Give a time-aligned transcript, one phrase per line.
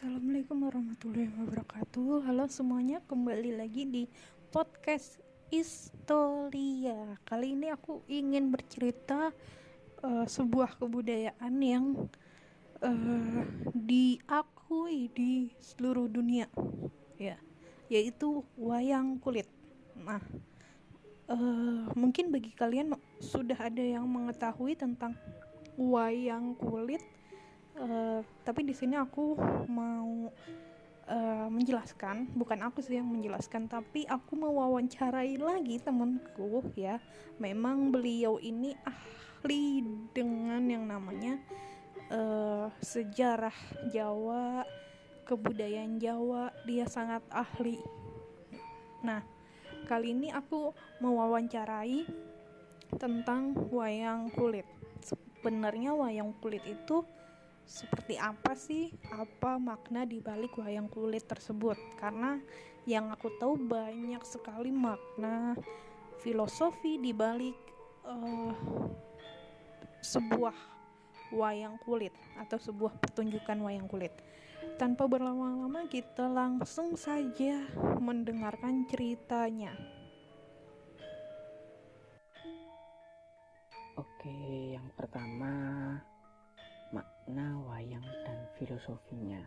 [0.00, 2.24] Assalamualaikum warahmatullahi wabarakatuh.
[2.24, 4.08] Halo semuanya kembali lagi di
[4.48, 5.20] podcast
[5.52, 9.28] Istoria Kali ini aku ingin bercerita
[10.00, 12.08] uh, sebuah kebudayaan yang
[12.80, 13.44] uh,
[13.76, 16.48] diakui di seluruh dunia
[17.20, 17.36] ya
[17.92, 19.52] Yaitu wayang kulit.
[20.00, 20.24] Nah
[21.28, 25.12] uh, mungkin bagi kalian sudah ada yang mengetahui tentang
[25.76, 27.04] wayang kulit
[27.80, 29.40] Uh, tapi di sini aku
[29.72, 30.28] mau
[31.08, 37.00] uh, menjelaskan, bukan aku sih yang menjelaskan, tapi aku mewawancarai lagi temanku ya.
[37.40, 39.80] Memang beliau ini ahli
[40.12, 41.40] dengan yang namanya
[42.12, 43.56] uh, sejarah
[43.88, 44.68] Jawa,
[45.24, 47.80] kebudayaan Jawa, dia sangat ahli.
[49.00, 49.24] Nah,
[49.88, 52.04] kali ini aku mewawancarai
[53.00, 54.68] tentang wayang kulit.
[55.00, 57.00] Sebenarnya wayang kulit itu
[57.70, 62.42] seperti apa sih apa makna di balik wayang kulit tersebut karena
[62.82, 65.54] yang aku tahu banyak sekali makna
[66.18, 67.54] filosofi di balik
[68.02, 68.50] uh,
[70.02, 70.56] sebuah
[71.30, 74.10] wayang kulit atau sebuah pertunjukan wayang kulit.
[74.76, 77.64] Tanpa berlama-lama kita langsung saja
[78.02, 79.72] mendengarkan ceritanya.
[83.96, 85.52] Oke, yang pertama
[87.30, 89.38] makna wayang dan filosofinya.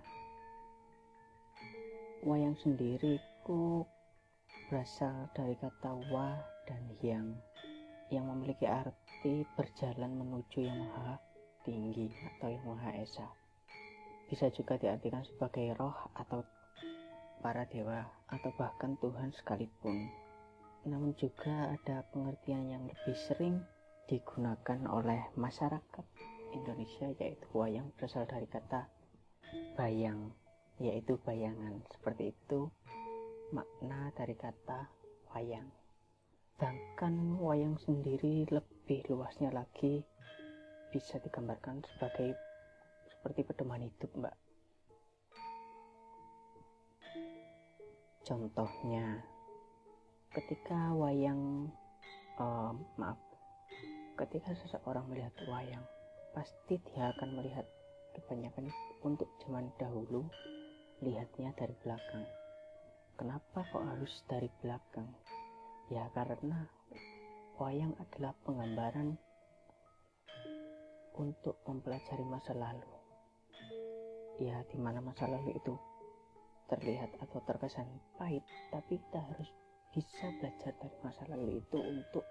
[2.23, 3.83] Wayang sendiri ku
[4.71, 6.31] berasal dari kata wa
[6.63, 7.35] dan yang
[8.07, 11.19] yang memiliki arti berjalan menuju yang maha
[11.67, 13.27] tinggi atau yang maha esa.
[14.31, 16.39] Bisa juga diartikan sebagai roh atau
[17.43, 20.07] para dewa atau bahkan Tuhan sekalipun.
[20.87, 23.59] Namun juga ada pengertian yang lebih sering
[24.07, 26.07] digunakan oleh masyarakat
[26.53, 28.85] Indonesia yaitu wayang berasal dari kata
[29.73, 30.33] bayang
[30.81, 31.81] yaitu bayangan.
[31.89, 32.69] Seperti itu
[33.53, 34.89] makna dari kata
[35.33, 35.69] wayang.
[36.53, 40.05] Sedangkan wayang sendiri lebih luasnya lagi
[40.93, 42.37] bisa digambarkan sebagai
[43.09, 44.35] seperti pedoman hidup mbak.
[48.23, 49.19] Contohnya
[50.31, 51.67] ketika wayang
[52.39, 53.19] uh, maaf
[54.17, 55.83] ketika seseorang melihat wayang
[56.33, 57.65] pasti dia akan melihat
[58.17, 58.73] kebanyakan
[59.05, 60.25] untuk zaman dahulu
[61.05, 62.25] lihatnya dari belakang.
[63.13, 65.05] Kenapa kok harus dari belakang?
[65.93, 66.65] Ya karena
[67.61, 69.13] wayang adalah penggambaran
[71.13, 72.89] untuk mempelajari masa lalu.
[74.41, 75.77] Ya di mana masa lalu itu
[76.65, 77.85] terlihat atau terkesan
[78.17, 78.41] pahit,
[78.73, 79.49] tapi kita harus
[79.93, 82.25] bisa belajar dari masa lalu itu untuk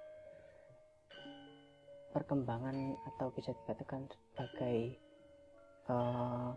[2.12, 2.76] perkembangan
[3.08, 5.00] atau bisa dikatakan sebagai
[5.88, 6.52] uh,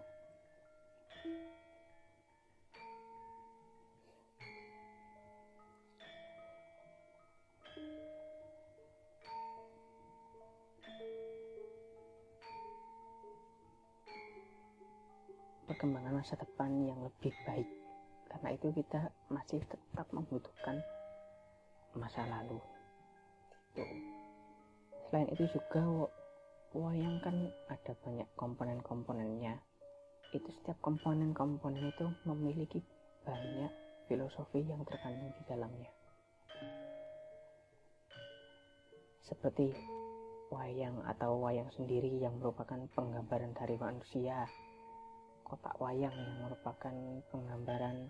[15.72, 17.70] perkembangan masa depan yang lebih baik.
[18.28, 20.84] Karena itu kita masih tetap membutuhkan
[21.96, 22.60] masa lalu.
[23.72, 24.15] Gitu
[25.08, 26.10] selain itu juga
[26.76, 27.36] wayang kan
[27.72, 29.56] ada banyak komponen-komponennya.
[30.36, 32.84] Itu setiap komponen-komponen itu memiliki
[33.24, 33.72] banyak
[34.12, 35.92] filosofi yang terkandung di dalamnya.
[39.24, 39.74] Seperti
[40.54, 44.46] wayang atau wayang sendiri yang merupakan penggambaran dari manusia.
[45.46, 46.96] Kotak wayang yang merupakan
[47.30, 48.10] penggambaran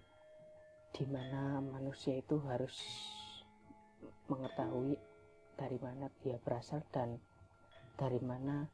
[0.95, 2.71] di mana manusia itu harus
[4.31, 4.95] mengetahui
[5.55, 7.19] dari mana dia berasal dan
[7.95, 8.67] dari mana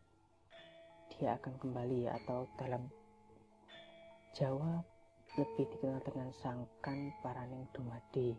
[1.14, 2.90] dia akan kembali atau dalam
[4.32, 4.80] Jawa
[5.36, 8.32] lebih dikenal dengan sangkan paraning dumadi.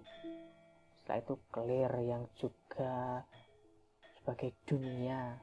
[0.96, 3.24] Setelah itu kelir yang juga
[4.16, 5.36] sebagai dunia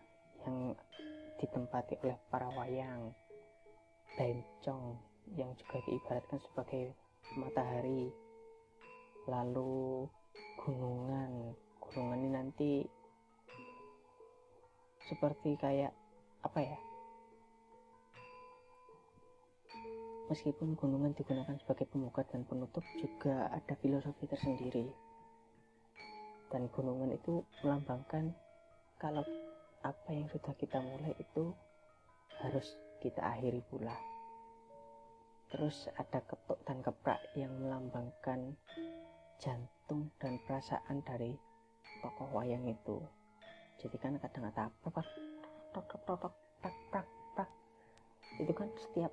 [0.46, 0.74] yang
[1.38, 3.14] ditempati oleh para wayang.
[4.18, 4.98] Bencong
[5.38, 6.98] yang juga diibaratkan sebagai
[7.38, 8.10] matahari.
[9.30, 10.10] Lalu
[10.66, 11.54] gunungan.
[11.78, 12.72] Gunungan ini nanti
[15.10, 15.92] seperti kayak
[16.46, 16.80] apa ya?
[20.30, 24.86] Meskipun gunungan digunakan sebagai pemuka dan penutup juga ada filosofi tersendiri.
[26.54, 28.30] Dan gunungan itu melambangkan
[29.02, 29.26] kalau
[29.82, 31.50] apa yang sudah kita mulai itu
[32.46, 33.98] harus kita akhiri pula.
[35.50, 38.54] Terus ada ketuk dan keprak yang melambangkan
[39.42, 41.34] jantung dan perasaan dari
[42.06, 43.02] tokoh wayang itu
[43.80, 45.08] jadi kan kadang tak tak
[48.40, 49.12] itu kan setiap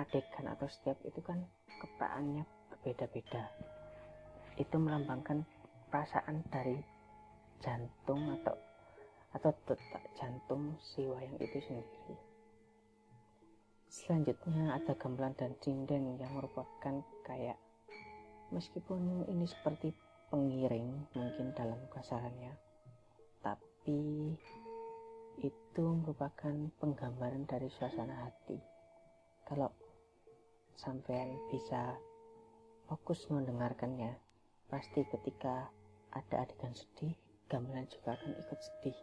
[0.00, 1.44] adegan atau setiap itu kan
[1.84, 3.52] kepraannya berbeda-beda.
[4.56, 5.44] Itu melambangkan
[5.92, 6.80] perasaan dari
[7.60, 8.56] jantung atau
[9.36, 12.16] atau detak jantung si wayang itu sendiri.
[13.90, 17.58] Selanjutnya ada gamelan dan cinden yang merupakan kayak
[18.50, 19.94] meskipun ini seperti
[20.32, 22.54] pengiring mungkin dalam kasarannya
[23.84, 24.32] tapi
[25.44, 28.56] itu merupakan penggambaran dari suasana hati.
[29.44, 29.68] Kalau
[30.72, 31.92] sampean bisa
[32.88, 34.16] fokus mendengarkannya
[34.72, 35.68] pasti ketika
[36.16, 37.12] ada adegan sedih
[37.52, 38.96] gamelan juga akan ikut sedih.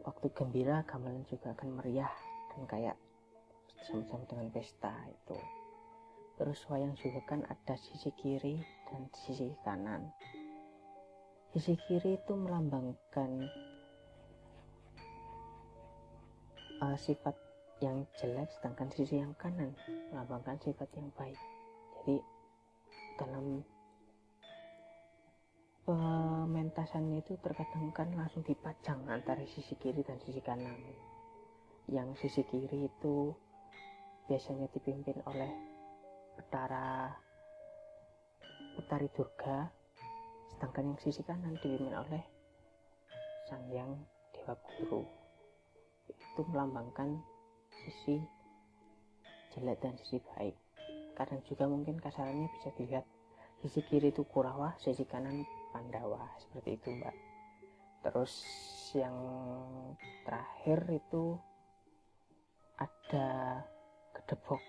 [0.00, 2.16] Waktu gembira gamelan juga akan meriah
[2.56, 2.96] dan kayak
[3.92, 5.36] sama-sama dengan pesta itu.
[6.40, 8.56] Terus wayang juga kan ada sisi kiri
[8.88, 10.08] dan sisi kanan
[11.56, 13.48] sisi kiri itu melambangkan
[16.84, 17.32] uh, sifat
[17.80, 19.72] yang jelek sedangkan sisi yang kanan
[20.12, 21.40] melambangkan sifat yang baik.
[21.96, 22.20] Jadi
[23.16, 23.64] dalam
[25.88, 30.76] pementasannya itu terkadang kan langsung dipajang antara sisi kiri dan sisi kanan.
[31.88, 33.32] Yang sisi kiri itu
[34.28, 35.56] biasanya dipimpin oleh
[36.36, 37.16] Betara
[38.76, 39.75] Betari Durga
[40.56, 42.24] sedangkan yang sisi kanan dipimpin oleh
[43.44, 43.92] Sang Yang
[44.32, 45.04] Dewa Guru.
[46.08, 47.20] Itu melambangkan
[47.84, 48.16] sisi
[49.52, 50.56] jelek dan sisi baik.
[51.12, 53.04] Kadang juga mungkin kasarannya bisa dilihat
[53.60, 55.44] sisi kiri itu Kurawa sisi kanan
[55.76, 56.24] Pandawa.
[56.40, 57.12] Seperti itu mbak.
[58.08, 58.32] Terus
[58.96, 59.16] yang
[60.24, 61.36] terakhir itu
[62.80, 63.60] ada
[64.16, 64.64] gedebok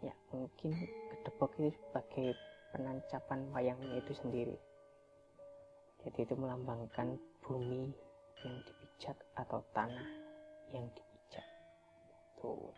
[0.00, 0.72] ya mungkin
[1.12, 2.32] gedebok itu sebagai
[2.72, 4.56] penancapan wayangnya itu sendiri
[6.00, 7.92] jadi itu melambangkan bumi
[8.40, 10.08] yang dipijak atau tanah
[10.72, 11.44] yang dipijak
[12.40, 12.72] tuh.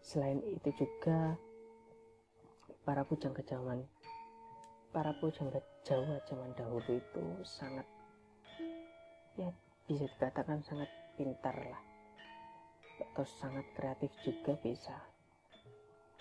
[0.00, 1.36] Selain itu juga
[2.82, 3.84] para pujangga zaman
[4.92, 7.88] para pujangga Jawa zaman dahulu itu sangat
[9.40, 9.48] ya
[9.88, 11.82] bisa dikatakan sangat pintar lah.
[13.02, 14.94] Atau sangat kreatif juga bisa.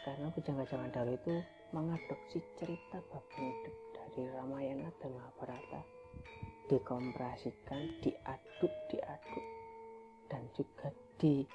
[0.02, 1.36] Karena pujangga zaman dahulu itu
[1.72, 3.26] mengadopsi cerita bab
[4.12, 5.82] dari Ramayana dan Mahabharata
[6.68, 9.46] dikompresikan diaduk diaduk
[10.28, 11.48] dan juga di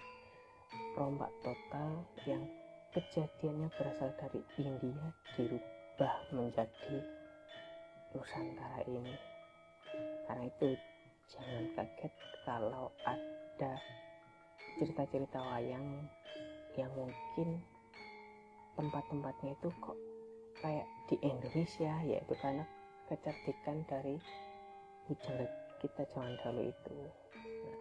[0.97, 2.44] rombak total yang
[2.97, 6.97] kejadiannya berasal dari India dirubah menjadi
[8.17, 9.12] Nusantara ini.
[10.25, 10.73] Karena itu
[11.29, 12.12] jangan kaget
[12.49, 13.76] kalau ada
[14.81, 16.08] cerita-cerita wayang
[16.76, 17.61] yang mungkin
[18.76, 19.97] tempat-tempatnya itu kok
[20.61, 22.64] kayak di Indonesia yaitu karena
[23.06, 24.19] kecerdikan dari
[25.06, 25.47] bujang
[25.79, 26.99] kita zaman dahulu itu
[27.62, 27.79] nah,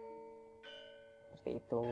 [1.34, 1.84] seperti itu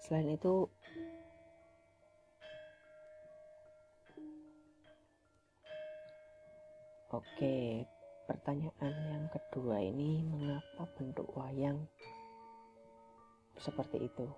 [0.00, 0.54] selain itu
[7.12, 7.56] oke
[8.28, 11.80] Pertanyaan yang kedua ini mengapa bentuk wayang
[13.56, 14.28] seperti itu?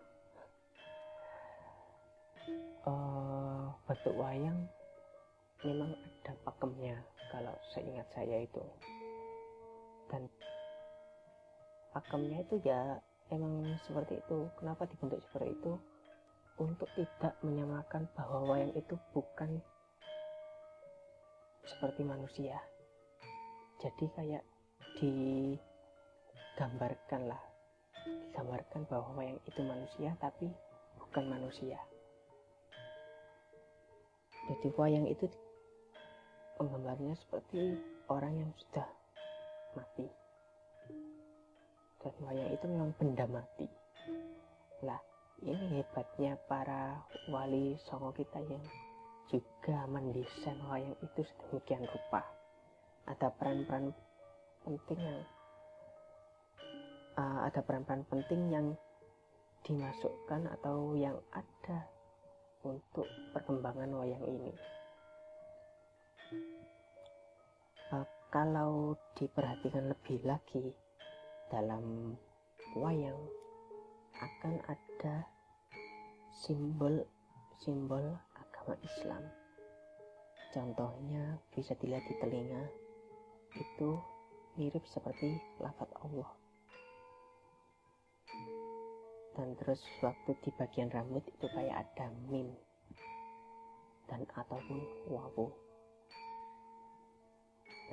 [2.81, 4.56] Uh, bentuk wayang
[5.61, 6.97] memang ada pakemnya
[7.28, 8.64] kalau seingat saya itu.
[10.09, 10.25] Dan
[11.92, 12.97] pakemnya itu ya
[13.28, 14.49] emang seperti itu.
[14.57, 15.76] Kenapa dibentuk seperti itu?
[16.61, 19.61] Untuk tidak menyamakan bahwa wayang itu bukan
[21.64, 22.57] seperti manusia.
[23.80, 24.45] Jadi kayak
[25.00, 25.62] digambarkan
[27.28, 27.42] lah.
[28.04, 30.49] Digambarkan bahwa wayang itu manusia tapi
[30.97, 31.80] bukan manusia
[34.50, 35.30] jadi wayang itu
[36.59, 37.78] penggambarnya seperti
[38.11, 38.88] orang yang sudah
[39.78, 40.11] mati.
[42.02, 43.71] Dan wayang itu memang benda mati.
[44.83, 44.99] Lah
[45.47, 46.99] ini hebatnya para
[47.30, 48.64] wali songo kita yang
[49.30, 52.26] juga mendesain wayang itu sedemikian rupa.
[53.07, 53.95] Ada peran-peran
[54.66, 55.21] penting yang
[57.14, 58.66] uh, ada peran-peran penting yang
[59.62, 61.87] dimasukkan atau yang ada
[62.64, 64.52] untuk perkembangan wayang ini.
[67.90, 70.73] Uh, kalau diperhatikan lebih lagi
[71.50, 72.14] dalam
[72.79, 73.19] wayang
[74.21, 75.26] akan ada
[76.45, 79.25] simbol-simbol agama Islam.
[80.50, 82.64] Contohnya bisa dilihat di telinga
[83.55, 83.99] itu
[84.59, 86.39] mirip seperti lafat Allah
[89.38, 92.50] dan terus waktu di bagian rambut itu kayak ada mim
[94.10, 95.46] dan ataupun wawu.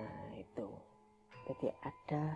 [0.01, 0.67] Nah itu.
[1.46, 2.34] Jadi ada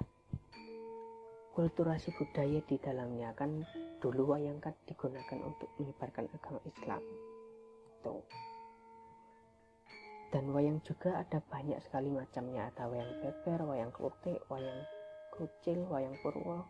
[1.58, 3.34] kulturasi budaya di dalamnya.
[3.34, 3.66] Kan
[3.98, 7.02] dulu wayang kan digunakan untuk menyebarkan agama Islam.
[8.06, 8.24] Tuh.
[10.32, 12.70] Dan wayang juga ada banyak sekali macamnya.
[12.72, 14.86] Ada wayang beber, wayang klutik, wayang
[15.34, 16.70] kucil, wayang purwo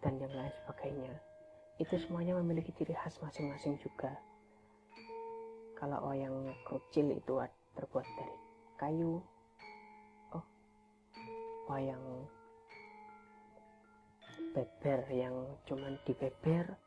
[0.00, 1.25] dan yang lain sebagainya
[1.76, 4.16] itu semuanya memiliki ciri khas masing-masing juga.
[5.76, 7.34] Kalau wayang krucil itu
[7.76, 8.36] terbuat dari
[8.80, 9.20] kayu.
[10.32, 10.46] Oh
[11.68, 12.00] wayang
[14.56, 15.36] beber yang
[15.68, 16.80] cuman dibeber.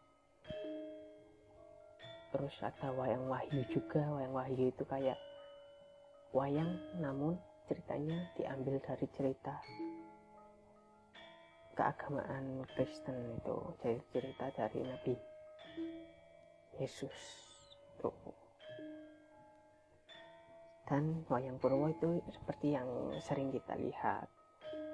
[2.33, 4.01] Terus ada wayang wahyu juga.
[4.01, 5.21] Wayang wahyu itu kayak
[6.33, 7.37] wayang namun
[7.69, 9.53] ceritanya diambil dari cerita
[11.79, 15.15] keagamaan Kristen itu jadi cerita dari Nabi
[16.75, 17.15] Yesus
[18.03, 18.11] tuh
[20.91, 22.89] dan wayang Purwo itu seperti yang
[23.21, 24.25] sering kita lihat.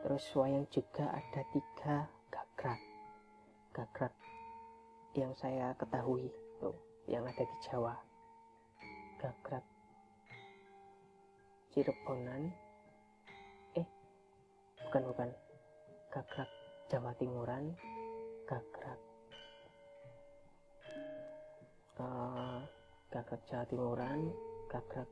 [0.03, 2.81] Terus wayang juga ada tiga gagrak.
[3.71, 4.13] Gagrak
[5.15, 6.27] yang saya ketahui
[6.59, 6.75] tuh
[7.07, 7.95] yang ada di Jawa.
[9.23, 9.63] Gagrak
[11.71, 12.51] Cirebonan.
[13.79, 13.87] Eh
[14.83, 15.29] bukan bukan.
[16.11, 16.64] Gagrak
[16.95, 17.75] Jawa Timuran
[18.47, 18.99] gagrak
[21.99, 22.63] uh,
[23.11, 24.31] gagrak Jawa Timuran
[24.71, 25.11] gagrak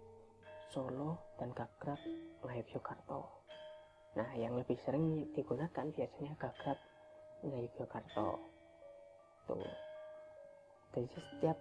[0.72, 2.00] Solo dan Gagrak
[2.42, 3.20] Ngayogyakarta.
[4.16, 6.80] Nah, yang lebih sering digunakan biasanya Gagrak
[7.44, 8.40] Ngayogyakarta.
[9.44, 9.76] Tuh.
[10.96, 11.60] Jadi setiap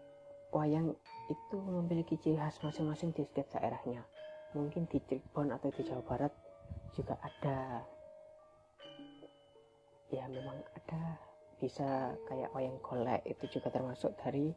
[0.55, 0.95] wayang
[1.27, 4.07] itu memiliki ciri khas masing-masing di setiap daerahnya.
[4.55, 6.33] Mungkin di Cirebon atau di Jawa Barat
[6.95, 7.83] juga ada.
[10.13, 11.17] Ya memang ada.
[11.57, 14.51] Bisa kayak wayang golek itu juga termasuk dari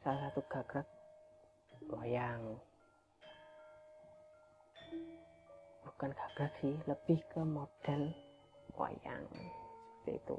[0.00, 0.86] salah satu gagrak
[1.90, 2.56] wayang.
[5.84, 8.14] Bukan gagak sih lebih ke model
[8.78, 9.26] wayang
[10.00, 10.38] seperti itu.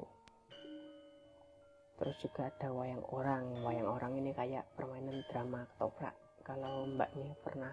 [2.00, 3.44] Terus juga ada wayang orang.
[3.62, 6.16] Wayang orang ini kayak permainan drama ketoprak.
[6.40, 7.70] Kalau mbaknya pernah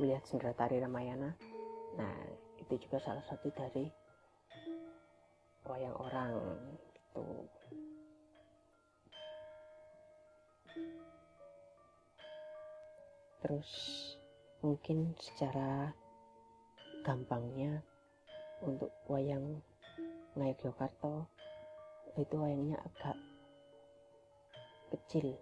[0.00, 1.36] melihat sendera tari Ramayana
[2.00, 2.16] nah
[2.56, 3.84] itu juga salah satu dari
[5.70, 6.34] wayang orang
[6.90, 7.26] gitu.
[13.40, 13.70] Terus
[14.60, 15.94] mungkin secara
[17.06, 17.80] gampangnya
[18.60, 19.62] untuk wayang
[20.30, 21.26] Ngayogyakarta
[22.14, 23.18] itu wayangnya agak
[24.94, 25.34] kecil.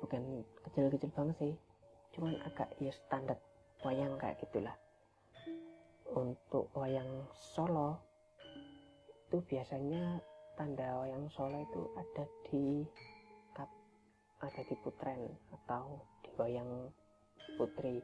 [0.00, 1.54] Bukan kecil-kecil banget sih
[2.16, 3.36] cuman agak ya standar
[3.84, 4.72] wayang kayak gitulah.
[6.16, 8.15] Untuk wayang Solo
[9.26, 10.22] itu biasanya
[10.54, 12.86] tanda wayang Solo itu ada di
[13.50, 13.66] kap
[14.38, 15.98] ada di putren atau
[16.38, 16.94] wayang
[17.58, 17.98] putri.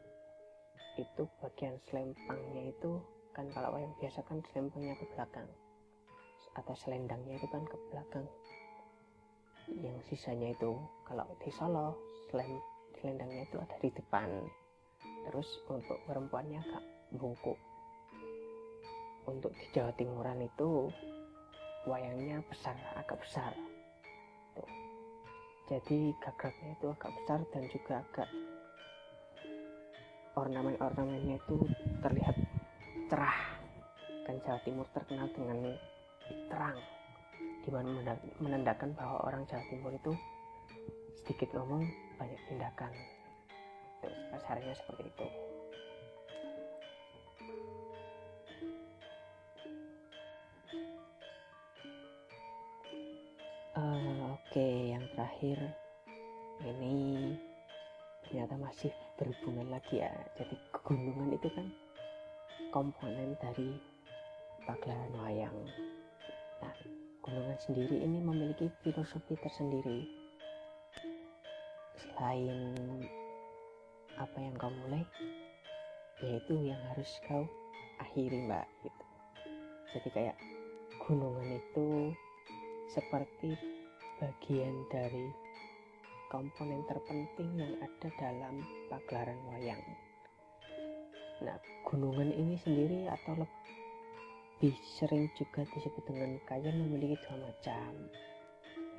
[0.98, 2.98] Itu bagian selempangnya itu
[3.38, 5.46] kan kalau wayang biasa kan selempangnya ke belakang.
[6.58, 8.26] Atau selendangnya itu kan ke belakang.
[9.78, 10.74] Yang sisanya itu
[11.06, 11.94] kalau di Solo
[12.34, 12.58] selem,
[12.98, 14.42] selendangnya itu ada di depan.
[15.30, 17.71] Terus untuk perempuannya agak bungkuk
[19.26, 20.90] untuk di Jawa Timuran itu
[21.86, 23.52] wayangnya besar agak besar.
[25.70, 28.28] Jadi gagaknya itu agak besar dan juga agak
[30.34, 31.56] ornamen-ornamennya itu
[32.02, 32.36] terlihat
[33.06, 33.38] cerah
[34.22, 35.58] kan Jawa Timur terkenal dengan
[36.48, 36.78] terang
[37.62, 40.12] di mana menandakan bahwa orang Jawa Timur itu
[41.22, 41.86] sedikit ngomong
[42.18, 42.90] banyak tindakan.
[44.02, 45.51] Terus kasarnya seperti itu
[53.76, 55.58] uh, oke okay, yang terakhir.
[56.62, 56.94] Ini
[58.22, 60.12] ternyata masih berhubungan lagi ya.
[60.38, 61.66] Jadi gunungan itu kan
[62.70, 63.74] komponen dari
[64.68, 65.58] pagelaran wayang.
[66.62, 66.74] Nah
[67.24, 70.06] gunungan sendiri ini memiliki filosofi tersendiri.
[71.98, 72.76] Selain
[74.20, 75.02] apa yang kau mulai
[76.22, 77.42] yaitu yang harus kau
[77.98, 79.04] akhiri mbak gitu.
[79.92, 80.36] Jadi kayak
[81.02, 82.14] gunungan itu
[82.92, 83.56] seperti
[84.20, 85.32] bagian dari
[86.28, 88.60] komponen terpenting yang ada dalam
[88.92, 89.80] pagelaran wayang.
[91.40, 91.56] Nah,
[91.88, 97.92] gunungan ini sendiri atau lebih sering juga disebut dengan kayan memiliki dua macam.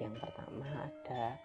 [0.02, 1.38] Yang pertama ada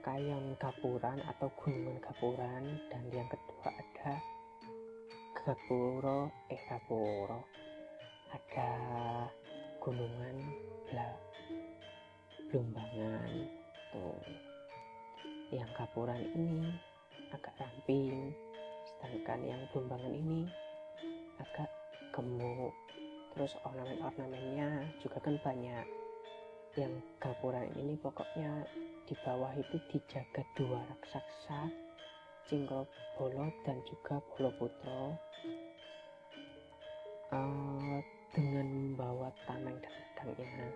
[0.00, 4.16] kayon gapuran atau gunungan gapuran dan yang kedua ada
[5.36, 7.44] gapuro eh gapuro
[8.32, 8.70] ada
[9.80, 10.36] gunungan
[12.50, 13.30] Blumbangan
[13.94, 14.18] tuh
[15.54, 16.74] yang kapuran ini
[17.30, 18.34] agak ramping.
[18.82, 20.50] Sedangkan yang Blumbangan ini
[21.38, 21.70] agak
[22.10, 22.74] gemuk.
[23.30, 25.86] Terus ornamen-ornamennya juga kan banyak.
[26.74, 28.66] Yang gapuran ini pokoknya
[29.06, 31.70] di bawah itu dijaga dua raksasa
[32.50, 32.82] Cingkro
[33.14, 35.14] Bolo dan juga Bolo Putro
[37.30, 37.98] uh,
[38.30, 40.68] dengan membawa tameng dan pedangnya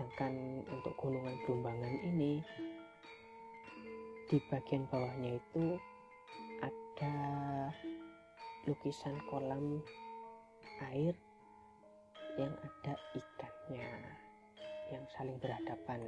[0.00, 2.40] sedangkan untuk gunungan Blumbangan ini
[4.30, 5.76] di bagian bawahnya itu
[6.62, 7.16] ada
[8.64, 9.82] lukisan kolam
[10.90, 11.14] air
[12.38, 13.90] yang ada ikannya
[14.90, 16.00] yang saling berhadapan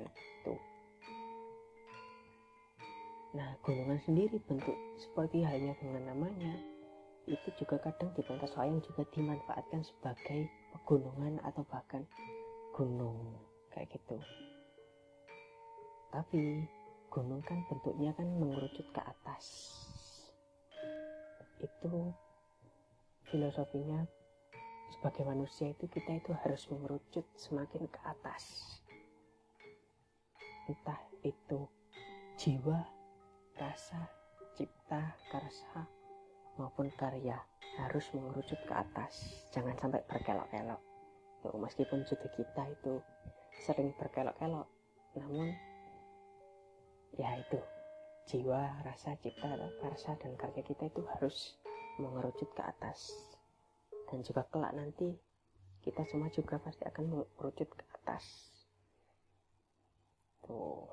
[0.42, 0.60] tuh
[3.36, 6.54] nah gunungan sendiri bentuk seperti halnya dengan namanya
[7.30, 12.02] itu juga kadang di Pantas Wayang juga dimanfaatkan sebagai pegunungan atau bahkan
[12.74, 13.38] gunung.
[13.70, 14.18] Kayak gitu.
[16.12, 16.66] Tapi
[17.08, 19.44] gunung kan bentuknya kan mengerucut ke atas.
[21.62, 22.10] Itu
[23.30, 24.02] filosofinya
[24.92, 28.76] sebagai manusia itu kita itu harus mengerucut semakin ke atas.
[30.68, 31.64] Entah itu
[32.36, 32.82] jiwa
[33.56, 34.10] rasa
[34.52, 36.01] cipta karsa
[36.56, 37.36] maupun karya
[37.80, 39.44] harus mengerucut ke atas.
[39.52, 40.80] Jangan sampai berkelok-kelok.
[41.42, 42.94] Tuh meskipun jodoh kita itu
[43.66, 44.68] sering berkelok-kelok
[45.12, 45.52] namun
[47.20, 47.60] ya itu
[48.24, 51.60] jiwa rasa cipta karsa dan karya kita itu harus
[52.00, 53.12] mengerucut ke atas.
[54.08, 55.12] Dan juga kelak nanti
[55.82, 58.52] kita semua juga pasti akan mengerucut ke atas
[60.46, 60.86] tuh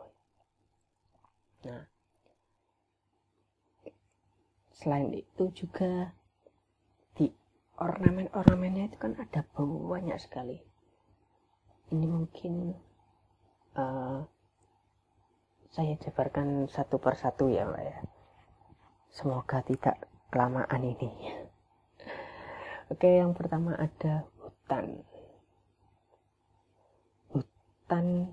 [1.66, 1.84] nah
[4.79, 6.15] selain itu juga
[7.12, 7.27] di
[7.75, 10.55] ornamen-ornamennya itu kan ada banyak sekali.
[11.91, 12.71] Ini mungkin
[13.75, 14.24] uh,
[15.75, 17.98] saya jabarkan satu persatu ya mbak ya.
[19.12, 21.12] Semoga tidak kelamaan ini.
[22.95, 25.04] Oke yang pertama ada hutan.
[27.36, 28.32] Hutan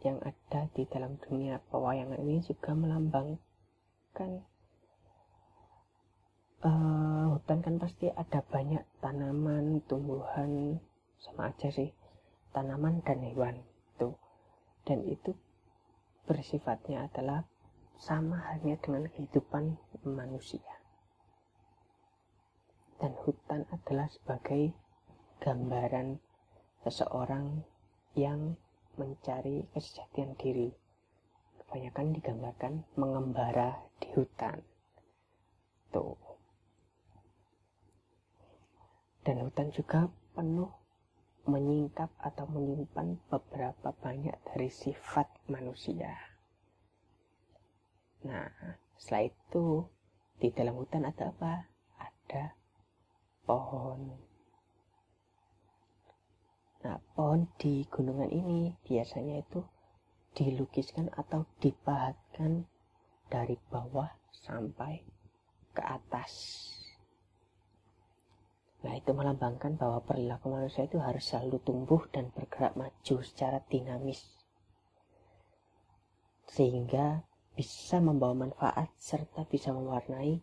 [0.00, 4.46] yang ada di dalam dunia pewayangan ini juga melambangkan
[6.64, 10.80] uh, hutan kan pasti ada banyak tanaman, tumbuhan,
[11.20, 11.92] sama aja sih.
[12.54, 13.60] Tanaman dan hewan
[14.00, 14.16] tuh.
[14.86, 15.36] Dan itu
[16.24, 17.44] bersifatnya adalah
[18.00, 19.76] sama halnya dengan kehidupan
[20.08, 20.64] manusia.
[22.96, 24.72] Dan hutan adalah sebagai
[25.44, 26.16] gambaran
[26.80, 27.60] seseorang
[28.16, 28.56] yang
[28.96, 30.72] mencari kesejatian diri.
[31.60, 34.64] Kebanyakan digambarkan mengembara di hutan.
[35.92, 36.25] Tuh
[39.26, 40.06] dan hutan juga
[40.38, 40.70] penuh
[41.50, 46.14] menyingkap atau menyimpan beberapa banyak dari sifat manusia.
[48.22, 48.46] Nah,
[48.94, 49.82] setelah itu
[50.38, 51.66] di dalam hutan ada apa?
[51.98, 52.54] Ada
[53.42, 54.14] pohon.
[56.86, 59.66] Nah, pohon di gunungan ini biasanya itu
[60.38, 62.70] dilukiskan atau dipahatkan
[63.26, 65.02] dari bawah sampai
[65.74, 66.30] ke atas
[68.86, 74.22] Nah, itu melambangkan bahwa perilaku manusia itu harus selalu tumbuh dan bergerak maju secara dinamis.
[76.46, 77.26] Sehingga
[77.58, 80.38] bisa membawa manfaat serta bisa mewarnai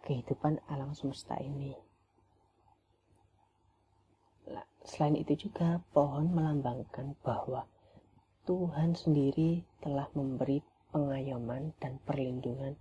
[0.00, 1.76] kehidupan alam semesta ini.
[4.88, 7.68] Selain itu juga pohon melambangkan bahwa
[8.48, 12.80] Tuhan sendiri telah memberi pengayoman dan perlindungan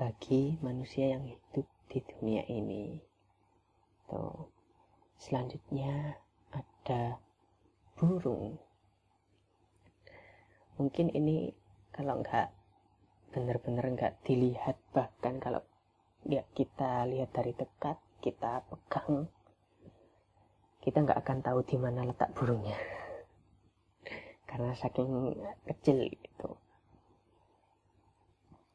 [0.00, 3.12] bagi manusia yang hidup di dunia ini
[4.04, 4.52] gitu.
[5.16, 6.20] Selanjutnya
[6.52, 7.16] ada
[7.96, 8.60] burung.
[10.76, 11.54] Mungkin ini
[11.94, 12.50] kalau nggak
[13.32, 15.62] benar-benar nggak dilihat bahkan kalau
[16.28, 19.26] ya kita lihat dari dekat kita pegang
[20.84, 22.76] kita nggak akan tahu di mana letak burungnya.
[24.50, 25.32] Karena saking
[25.64, 26.50] kecil gitu.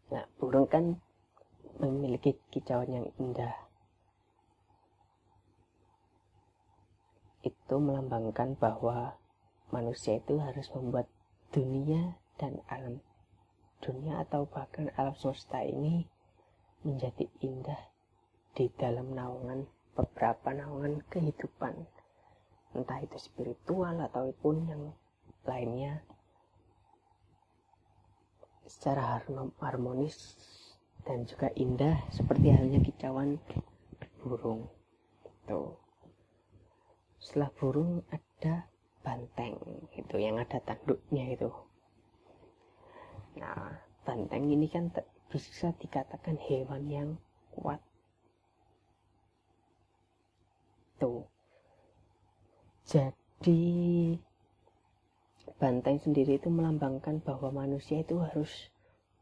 [0.09, 0.97] Nah burung kan
[1.77, 3.68] memiliki kicauan yang indah
[7.39, 9.15] itu melambangkan bahwa
[9.71, 11.07] manusia itu harus membuat
[11.55, 12.99] dunia dan alam.
[13.79, 16.03] Dunia atau bahkan alam semesta ini
[16.83, 17.79] menjadi indah
[18.51, 19.63] di dalam naungan
[19.95, 21.87] beberapa naungan kehidupan.
[22.75, 24.83] Entah itu spiritual ataupun yang
[25.47, 26.03] lainnya.
[28.67, 29.23] Secara
[29.63, 30.35] harmonis
[31.07, 33.39] dan juga indah seperti halnya kicauan
[34.21, 34.67] burung.
[35.47, 35.78] Tuh
[37.29, 38.65] setelah burung ada
[39.05, 39.53] banteng
[39.93, 41.53] itu yang ada tanduknya itu.
[43.37, 44.89] Nah banteng ini kan
[45.29, 47.09] bisa dikatakan hewan yang
[47.53, 47.77] kuat.
[50.97, 51.21] Tuh.
[52.89, 54.17] Jadi
[55.61, 58.73] banteng sendiri itu melambangkan bahwa manusia itu harus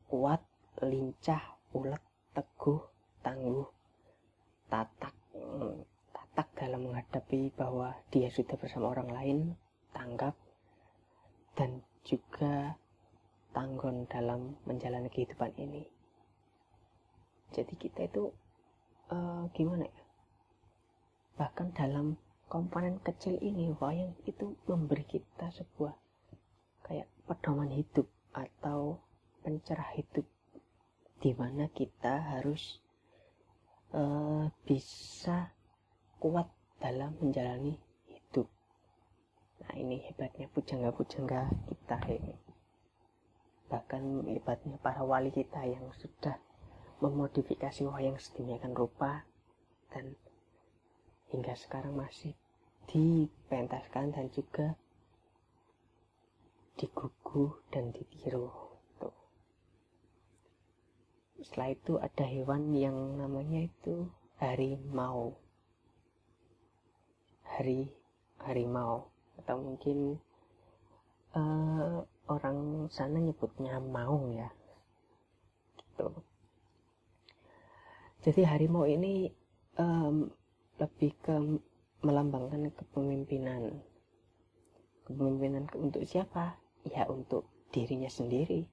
[0.07, 0.39] kuat,
[0.79, 1.99] lincah, ulet,
[2.31, 2.87] teguh,
[3.19, 3.67] tangguh,
[4.71, 5.11] tatak,
[6.37, 9.37] tatak dalam menghadapi bahwa dia sudah bersama orang lain,
[9.89, 10.37] tanggap,
[11.57, 12.77] dan juga
[13.57, 15.81] tanggon dalam menjalani kehidupan ini.
[17.57, 18.29] Jadi kita itu
[19.09, 20.03] uh, gimana ya?
[21.41, 25.97] Bahkan dalam komponen kecil ini wayang itu memberi kita sebuah
[26.85, 28.05] kayak pedoman hidup
[28.37, 29.01] atau
[29.41, 30.29] pencerah hidup
[31.17, 32.77] di mana kita harus
[33.97, 35.56] uh, bisa
[36.17, 36.49] kuat
[36.81, 37.77] dalam menjalani
[38.09, 38.49] hidup.
[39.61, 42.35] Nah ini hebatnya pujangga-pujangga kita ini.
[43.67, 46.37] Bahkan hebatnya para wali kita yang sudah
[46.97, 49.25] memodifikasi wayang sedemikian rupa
[49.93, 50.17] dan
[51.29, 52.33] hingga sekarang masih
[52.87, 54.79] dipentaskan dan juga
[56.77, 58.53] digugu dan ditiru
[59.01, 59.13] tuh.
[61.41, 65.35] setelah itu ada hewan yang namanya itu harimau
[67.57, 67.89] hari
[68.45, 69.09] harimau.
[69.41, 70.21] Atau mungkin
[71.33, 74.49] uh, orang sana nyebutnya maung ya.
[75.81, 76.07] Gitu.
[78.21, 79.33] Jadi harimau ini
[79.81, 80.29] um,
[80.77, 81.35] lebih ke
[82.05, 83.81] melambangkan kepemimpinan.
[85.09, 86.61] Kepemimpinan untuk siapa?
[86.85, 88.69] Ya untuk dirinya sendiri.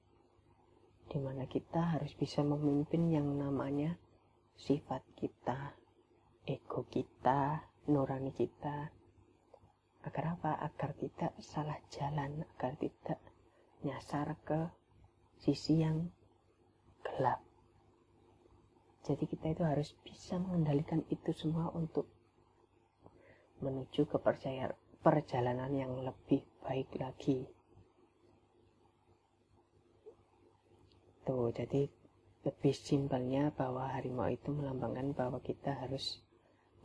[1.09, 3.97] Di mana kita harus bisa memimpin yang namanya
[4.55, 5.75] sifat kita
[6.45, 8.89] ego kita nurani kita.
[10.05, 10.61] Agar apa?
[10.61, 13.19] Agar tidak salah jalan agar tidak
[13.81, 14.69] nyasar ke
[15.41, 16.09] sisi yang
[17.01, 17.41] gelap.
[19.05, 22.09] Jadi kita itu harus bisa mengendalikan itu semua untuk
[23.61, 24.17] menuju ke
[25.01, 27.45] perjalanan yang lebih baik lagi.
[31.25, 31.89] Gitu jadi
[32.45, 36.21] lebih simpelnya bahwa harimau itu melambangkan bahwa kita harus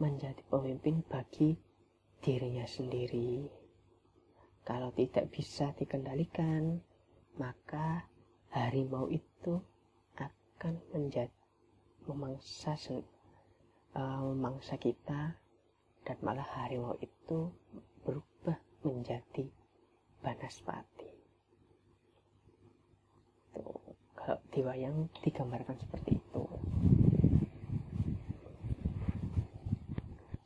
[0.01, 1.55] menjadi pemimpin bagi
[2.25, 3.45] dirinya sendiri.
[4.65, 6.81] Kalau tidak bisa dikendalikan
[7.37, 8.09] maka
[8.53, 9.61] harimau itu
[10.17, 11.33] akan menjadi
[12.09, 12.75] memangsa
[13.95, 15.37] uh, memangsa kita
[16.03, 17.53] dan malah harimau itu
[18.03, 19.47] berubah menjadi
[20.25, 21.13] banaspati.
[23.53, 24.01] Tuh
[24.53, 26.45] di wayang digambarkan seperti itu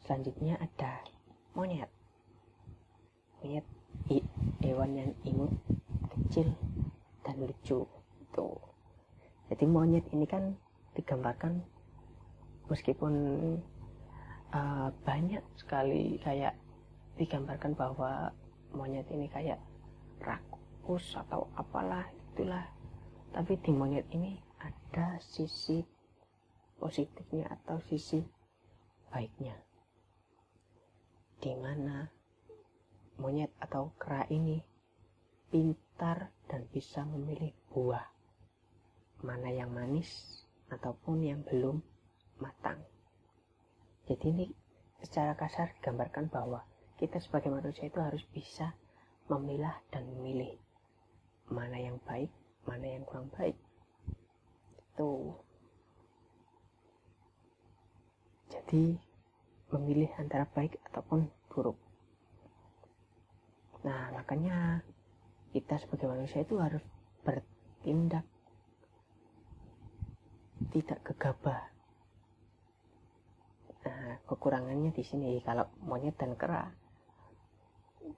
[0.04, 1.00] selanjutnya ada
[1.56, 1.88] monyet.
[3.40, 3.64] Monyet
[4.60, 5.52] hewan yang imut
[6.12, 6.52] kecil
[7.24, 7.88] dan lucu.
[8.20, 8.48] Itu
[9.48, 10.52] jadi monyet ini kan
[10.92, 11.64] digambarkan
[12.68, 13.14] meskipun
[14.52, 16.52] uh, banyak sekali kayak
[17.16, 18.28] digambarkan bahwa
[18.76, 19.60] monyet ini kayak
[20.20, 22.68] rakus atau apalah itulah.
[23.32, 25.80] Tapi di monyet ini ada sisi
[26.76, 28.20] positifnya atau sisi
[29.08, 29.54] baiknya
[31.44, 32.08] di mana
[33.20, 34.64] monyet atau kera ini
[35.52, 38.08] pintar dan bisa memilih buah.
[39.20, 40.40] Mana yang manis
[40.72, 41.84] ataupun yang belum
[42.40, 42.80] matang.
[44.08, 44.46] Jadi ini
[45.04, 46.64] secara kasar digambarkan bahwa
[46.96, 48.72] kita sebagai manusia itu harus bisa
[49.28, 50.56] memilah dan memilih
[51.52, 52.32] mana yang baik
[52.64, 53.56] mana yang kurang baik.
[54.80, 55.36] Itu
[58.48, 58.96] jadi
[59.74, 61.74] memilih antara baik ataupun buruk.
[63.82, 64.80] Nah makanya
[65.50, 66.80] kita sebagai manusia itu harus
[67.26, 68.24] bertindak
[70.70, 71.62] tidak gegabah.
[73.84, 75.42] Nah kekurangannya di sini.
[75.42, 76.70] Kalau monyet dan kera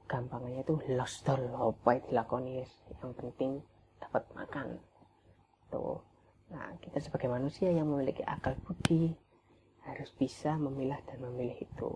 [0.07, 2.62] gampangnya itu lost doll apa dilakoni?
[3.03, 3.51] Yang penting
[3.99, 4.79] dapat makan.
[5.73, 5.99] Tuh.
[6.55, 9.26] Nah kita sebagai manusia yang memiliki akal budi
[9.87, 11.92] harus bisa memilah dan memilih itu.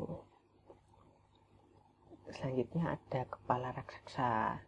[2.30, 4.62] Selanjutnya ada kepala raksasa.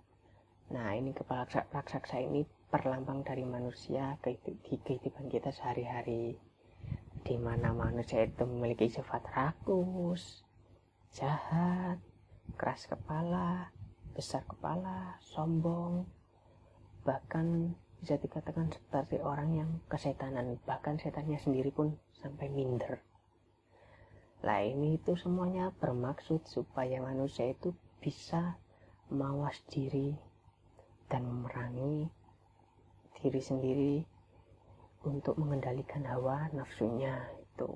[0.74, 4.34] Nah ini kepala raksasa ini perlambang dari manusia di
[4.82, 6.34] kehidupan kita sehari-hari.
[7.22, 10.42] Di mana manusia itu memiliki sifat rakus,
[11.14, 12.02] jahat,
[12.58, 13.70] keras kepala,
[14.10, 16.02] besar kepala, sombong,
[17.06, 20.58] bahkan bisa dikatakan seperti orang yang kesetanan.
[20.66, 23.11] Bahkan setannya sendiri pun sampai minder
[24.42, 27.70] lah ini itu semuanya bermaksud supaya manusia itu
[28.02, 28.58] bisa
[29.06, 30.18] mawas diri
[31.06, 32.10] dan memerangi
[33.22, 33.94] diri sendiri
[35.06, 37.70] untuk mengendalikan hawa nafsunya itu.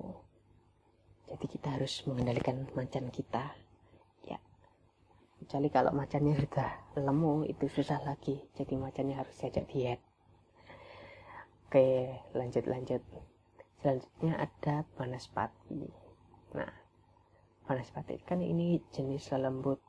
[1.31, 3.55] Jadi kita harus mengendalikan macan kita.
[4.27, 4.35] Ya
[5.39, 8.43] kecuali kalau macannya sudah lemu itu susah lagi.
[8.59, 10.03] Jadi macannya harus diajak diet.
[11.71, 12.99] Oke lanjut lanjut.
[13.79, 14.83] Selanjutnya ada
[15.31, 16.06] pati nah
[17.67, 19.83] pati kan ini jenis lelembut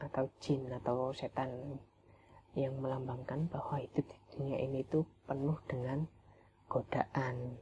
[0.00, 1.76] atau jin atau setan
[2.56, 6.08] yang melambangkan bahwa hidup di dunia ini tuh penuh dengan
[6.72, 7.60] godaan,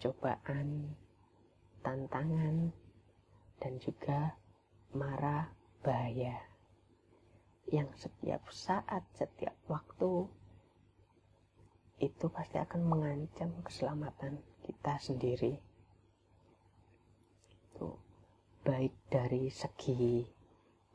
[0.00, 0.96] cobaan,
[1.84, 2.72] tantangan,
[3.60, 4.40] dan juga
[4.96, 5.52] marah
[5.84, 6.40] bahaya
[7.68, 10.28] yang setiap saat, setiap waktu
[12.00, 15.60] itu pasti akan mengancam keselamatan kita sendiri.
[17.72, 18.03] Itu
[18.64, 20.24] baik dari segi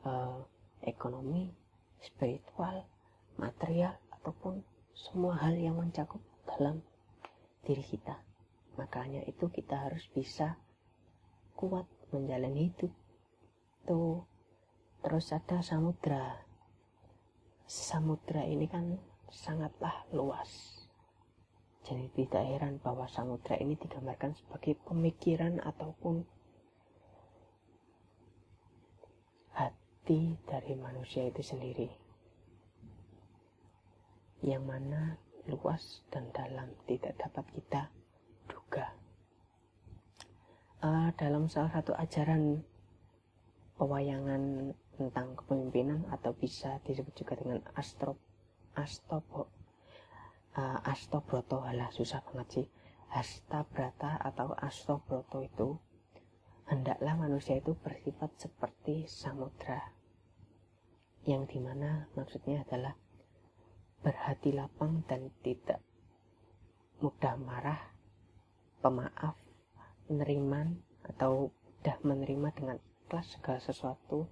[0.04, 0.42] uh,
[0.82, 1.48] ekonomi,
[2.02, 2.84] spiritual,
[3.38, 4.60] material ataupun
[4.92, 6.82] semua hal yang mencakup dalam
[7.64, 8.18] diri kita.
[8.76, 10.58] Makanya itu kita harus bisa
[11.56, 12.92] kuat menjalani hidup.
[13.86, 14.28] Tuh
[15.00, 16.44] Terus ada samudra.
[17.64, 19.00] Samudra ini kan
[19.32, 20.76] sangatlah luas.
[21.88, 26.28] Jadi tidak heran bahwa samudra ini digambarkan sebagai pemikiran ataupun
[30.46, 31.86] dari manusia itu sendiri.
[34.42, 35.00] Yang mana
[35.46, 37.82] luas dan dalam tidak dapat kita
[38.50, 38.90] duga.
[40.80, 42.64] Uh, dalam salah satu ajaran
[43.78, 48.16] pewayangan tentang kepemimpinan atau bisa disebut juga dengan astro
[48.76, 49.48] astobo
[50.56, 52.66] uh, astobroto susah banget sih
[53.12, 55.68] astabrata atau astobroto itu
[56.68, 59.99] hendaklah manusia itu bersifat seperti samudra
[61.28, 62.96] yang di mana maksudnya adalah
[64.00, 65.84] berhati lapang dan tidak
[67.00, 67.80] mudah marah
[68.80, 69.36] pemaaf
[70.08, 70.76] menerima
[71.12, 74.28] atau mudah menerima dengan ikhlas segala sesuatu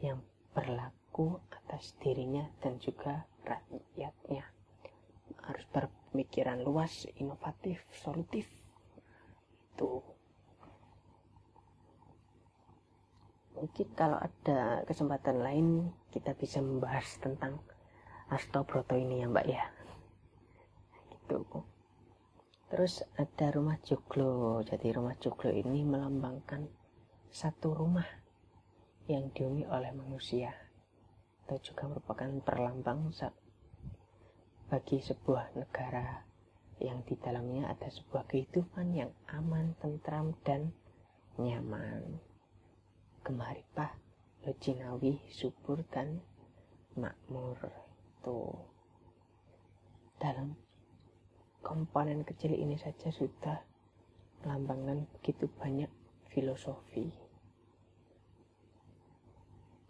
[0.00, 0.20] yang
[0.52, 4.44] berlaku atas dirinya dan juga rakyatnya.
[5.44, 8.48] Harus berpikiran luas, inovatif, solutif.
[9.76, 10.04] Itu.
[13.60, 15.68] Mungkin kalau ada kesempatan lain
[16.10, 17.62] kita bisa membahas tentang
[18.30, 19.64] Astobroto ini ya mbak ya.
[21.10, 21.42] Gitu.
[22.70, 24.62] Terus ada rumah joglo.
[24.62, 26.70] Jadi rumah joglo ini melambangkan
[27.30, 28.06] satu rumah
[29.10, 30.54] yang dihuni oleh manusia.
[31.46, 33.10] Atau juga merupakan perlambang
[34.70, 36.22] bagi sebuah negara
[36.78, 40.70] yang di dalamnya ada sebuah kehidupan yang aman, tentram, dan
[41.36, 42.22] nyaman.
[43.26, 43.92] Gemaripah,
[44.46, 46.20] lejinawi, subur, dan
[46.96, 47.58] makmur.
[48.24, 48.56] Tuh.
[50.20, 50.56] Dalam
[51.64, 53.60] komponen kecil ini saja sudah
[54.44, 55.88] melambangkan begitu banyak
[56.32, 57.30] filosofi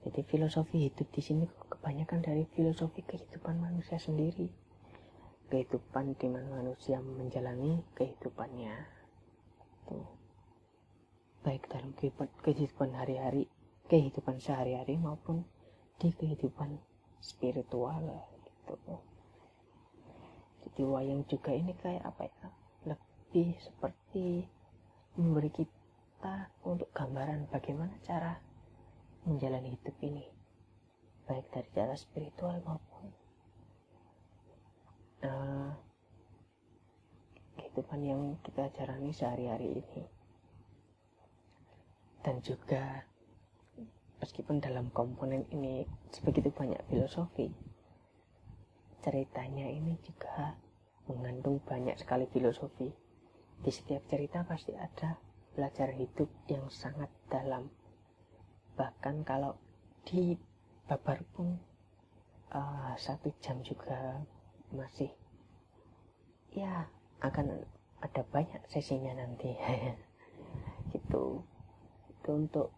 [0.00, 4.48] jadi filosofi hidup di sini kebanyakan dari filosofi kehidupan manusia sendiri.
[5.52, 8.74] Kehidupan di mana manusia menjalani kehidupannya.
[9.84, 10.08] Tuh.
[11.44, 11.92] Baik dalam
[12.40, 13.44] kehidupan hari-hari,
[13.90, 15.42] kehidupan sehari-hari maupun
[15.98, 16.78] di kehidupan
[17.18, 18.94] spiritual gitu.
[20.62, 22.48] Jadi wayang juga ini kayak apa ya?
[22.94, 24.46] Lebih seperti
[25.18, 28.38] memberi kita untuk gambaran bagaimana cara
[29.26, 30.24] menjalani hidup ini
[31.28, 33.06] baik dari cara spiritual maupun
[35.22, 35.70] uh,
[37.60, 40.02] kehidupan yang kita jalani sehari-hari ini
[42.24, 43.09] dan juga
[44.20, 47.48] meskipun dalam komponen ini sebegitu banyak filosofi
[49.00, 50.54] ceritanya ini juga
[51.08, 52.88] mengandung banyak sekali filosofi.
[53.60, 55.16] Di setiap cerita pasti ada
[55.56, 57.68] belajar hidup yang sangat dalam.
[58.76, 59.56] Bahkan kalau
[60.04, 60.36] di
[60.88, 61.56] babar pun
[62.52, 64.20] uh, satu jam juga
[64.72, 65.10] masih
[66.54, 66.88] ya
[67.20, 67.66] akan
[68.00, 69.56] ada banyak sesinya nanti.
[70.92, 71.44] Gitu.
[72.10, 72.68] Itu untuk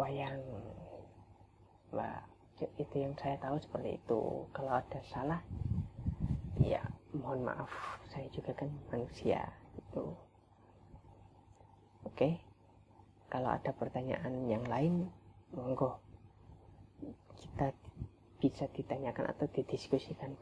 [0.00, 0.40] wayang
[1.92, 2.20] Mbak
[2.80, 4.20] itu yang saya tahu seperti itu.
[4.56, 5.40] Kalau ada salah
[6.60, 6.80] ya
[7.16, 7.72] mohon maaf
[8.12, 9.44] saya juga kan manusia
[9.76, 10.04] itu
[12.04, 12.28] oke?
[13.30, 15.08] Kalau ada pertanyaan yang lain
[15.54, 15.98] monggo.
[17.36, 17.72] Kita
[18.40, 20.36] bisa ditanyakan atau didiskusikan